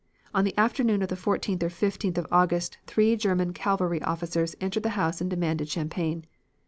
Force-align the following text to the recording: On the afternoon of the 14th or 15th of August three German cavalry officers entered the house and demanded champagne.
On 0.33 0.43
the 0.45 0.57
afternoon 0.57 1.03
of 1.03 1.09
the 1.09 1.15
14th 1.15 1.61
or 1.61 1.69
15th 1.69 2.17
of 2.17 2.25
August 2.31 2.79
three 2.87 3.15
German 3.15 3.53
cavalry 3.53 4.01
officers 4.01 4.55
entered 4.59 4.81
the 4.81 4.89
house 4.97 5.21
and 5.21 5.29
demanded 5.29 5.69
champagne. 5.69 6.25